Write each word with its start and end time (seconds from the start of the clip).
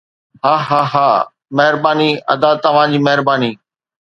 هاهاها 0.45 1.09
مهرباني 1.57 2.11
ادا 2.33 2.51
توهان 2.63 2.89
جي 2.93 2.99
مهرباني 3.05 3.51